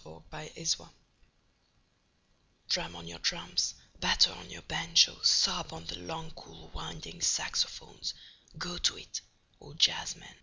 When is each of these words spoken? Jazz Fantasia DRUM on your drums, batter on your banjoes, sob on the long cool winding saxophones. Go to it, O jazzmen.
Jazz 0.03 0.19
Fantasia 0.31 0.89
DRUM 2.69 2.95
on 2.95 3.07
your 3.07 3.19
drums, 3.19 3.75
batter 3.99 4.31
on 4.33 4.49
your 4.49 4.63
banjoes, 4.63 5.29
sob 5.29 5.71
on 5.73 5.85
the 5.85 5.99
long 5.99 6.31
cool 6.31 6.69
winding 6.73 7.21
saxophones. 7.21 8.15
Go 8.57 8.79
to 8.79 8.97
it, 8.97 9.21
O 9.61 9.73
jazzmen. 9.73 10.33